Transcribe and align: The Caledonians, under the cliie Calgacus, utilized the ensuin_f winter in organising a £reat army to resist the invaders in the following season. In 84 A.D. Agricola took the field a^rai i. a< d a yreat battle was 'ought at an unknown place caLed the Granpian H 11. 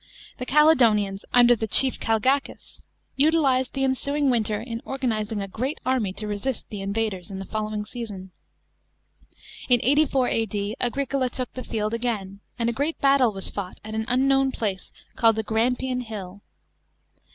The 0.39 0.47
Caledonians, 0.47 1.25
under 1.31 1.55
the 1.55 1.67
cliie 1.67 1.99
Calgacus, 1.99 2.81
utilized 3.15 3.73
the 3.75 3.83
ensuin_f 3.83 4.31
winter 4.31 4.59
in 4.59 4.81
organising 4.83 5.43
a 5.43 5.47
£reat 5.47 5.75
army 5.85 6.11
to 6.13 6.25
resist 6.25 6.67
the 6.69 6.81
invaders 6.81 7.29
in 7.29 7.37
the 7.37 7.45
following 7.45 7.85
season. 7.85 8.31
In 9.69 9.79
84 9.83 10.27
A.D. 10.29 10.75
Agricola 10.81 11.29
took 11.29 11.53
the 11.53 11.63
field 11.63 11.93
a^rai 11.93 12.17
i. 12.17 12.39
a< 12.57 12.65
d 12.65 12.71
a 12.71 12.73
yreat 12.73 12.97
battle 12.97 13.31
was 13.31 13.55
'ought 13.55 13.79
at 13.85 13.93
an 13.93 14.05
unknown 14.07 14.51
place 14.51 14.91
caLed 15.15 15.35
the 15.35 15.43
Granpian 15.43 16.01
H 16.07 16.11
11. 16.13 16.41